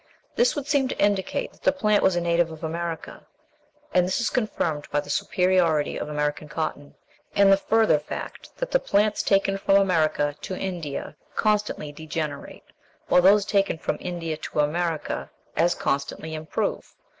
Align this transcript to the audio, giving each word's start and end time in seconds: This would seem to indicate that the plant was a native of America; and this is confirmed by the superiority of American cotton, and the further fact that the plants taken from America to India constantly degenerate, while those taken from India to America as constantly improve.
This 0.35 0.55
would 0.55 0.65
seem 0.65 0.87
to 0.87 0.97
indicate 0.99 1.51
that 1.51 1.61
the 1.61 1.71
plant 1.71 2.01
was 2.01 2.15
a 2.15 2.21
native 2.21 2.51
of 2.51 2.63
America; 2.63 3.27
and 3.93 4.03
this 4.03 4.19
is 4.19 4.31
confirmed 4.31 4.87
by 4.89 4.99
the 4.99 5.11
superiority 5.11 5.95
of 5.95 6.09
American 6.09 6.49
cotton, 6.49 6.95
and 7.35 7.51
the 7.51 7.55
further 7.55 7.99
fact 7.99 8.57
that 8.57 8.71
the 8.71 8.79
plants 8.79 9.21
taken 9.21 9.59
from 9.59 9.75
America 9.75 10.35
to 10.41 10.57
India 10.57 11.15
constantly 11.35 11.91
degenerate, 11.91 12.63
while 13.09 13.21
those 13.21 13.45
taken 13.45 13.77
from 13.77 13.97
India 13.99 14.37
to 14.37 14.61
America 14.61 15.29
as 15.55 15.75
constantly 15.75 16.33
improve. 16.33 16.95